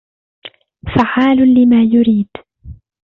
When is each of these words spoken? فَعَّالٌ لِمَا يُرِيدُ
فَعَّالٌ 0.95 1.37
لِمَا 1.53 1.83
يُرِيدُ 1.83 2.27